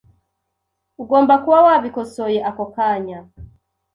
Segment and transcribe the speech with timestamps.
[1.01, 3.19] Ugomba kuba wabikosoye ako kanya.